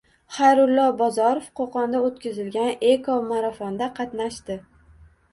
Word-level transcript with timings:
Xayrullo 0.35 0.85
Bozorov 1.01 1.43
Qo‘qonda 1.59 1.99
o‘tkazilgan 2.07 2.81
ekomarafonda 2.93 3.91
qatnashdi 4.01 4.57